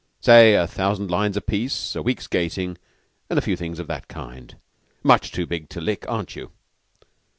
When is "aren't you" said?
6.09-6.49